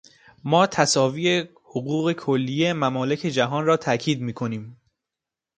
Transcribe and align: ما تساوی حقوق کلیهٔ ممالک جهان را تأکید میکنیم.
ما 0.43 0.65
تساوی 0.67 1.41
حقوق 1.63 2.11
کلیهٔ 2.11 2.73
ممالک 2.73 3.19
جهان 3.19 3.65
را 3.65 3.77
تأکید 3.77 4.21
میکنیم. 4.21 4.77